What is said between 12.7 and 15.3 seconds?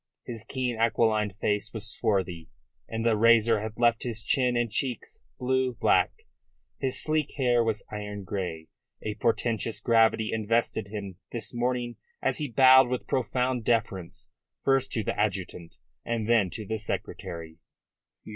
with profound deference first to the